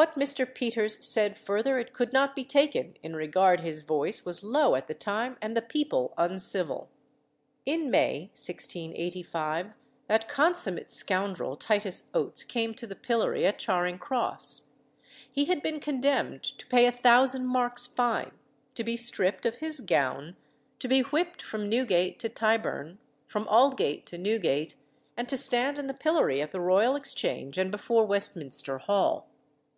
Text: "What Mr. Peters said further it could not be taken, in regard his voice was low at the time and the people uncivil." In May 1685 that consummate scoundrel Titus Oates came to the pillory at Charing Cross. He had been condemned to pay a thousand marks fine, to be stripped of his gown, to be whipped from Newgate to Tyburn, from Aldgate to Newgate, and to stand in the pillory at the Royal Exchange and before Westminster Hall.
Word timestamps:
"What 0.00 0.14
Mr. 0.16 0.46
Peters 0.54 1.04
said 1.04 1.36
further 1.36 1.76
it 1.76 1.92
could 1.92 2.12
not 2.12 2.36
be 2.36 2.44
taken, 2.44 2.96
in 3.02 3.16
regard 3.16 3.58
his 3.62 3.82
voice 3.82 4.24
was 4.24 4.44
low 4.44 4.76
at 4.76 4.86
the 4.86 4.94
time 4.94 5.36
and 5.42 5.56
the 5.56 5.60
people 5.60 6.14
uncivil." 6.16 6.88
In 7.66 7.90
May 7.90 8.30
1685 8.32 9.72
that 10.06 10.28
consummate 10.28 10.92
scoundrel 10.92 11.56
Titus 11.56 12.12
Oates 12.14 12.44
came 12.44 12.74
to 12.74 12.86
the 12.86 12.94
pillory 12.94 13.44
at 13.44 13.58
Charing 13.58 13.98
Cross. 13.98 14.66
He 15.28 15.46
had 15.46 15.62
been 15.62 15.80
condemned 15.80 16.44
to 16.44 16.66
pay 16.68 16.86
a 16.86 16.92
thousand 16.92 17.46
marks 17.48 17.88
fine, 17.88 18.30
to 18.76 18.84
be 18.84 18.96
stripped 18.96 19.44
of 19.44 19.56
his 19.56 19.80
gown, 19.80 20.36
to 20.78 20.86
be 20.86 21.00
whipped 21.00 21.42
from 21.42 21.68
Newgate 21.68 22.20
to 22.20 22.28
Tyburn, 22.28 22.98
from 23.26 23.48
Aldgate 23.48 24.06
to 24.06 24.16
Newgate, 24.16 24.76
and 25.16 25.28
to 25.28 25.36
stand 25.36 25.76
in 25.76 25.88
the 25.88 25.92
pillory 25.92 26.40
at 26.40 26.52
the 26.52 26.60
Royal 26.60 26.94
Exchange 26.94 27.58
and 27.58 27.72
before 27.72 28.06
Westminster 28.06 28.78
Hall. 28.78 29.26